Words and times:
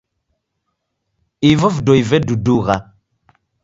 Ivo 1.51 1.69
vidoi 1.75 2.01
vedudugha. 2.09 2.75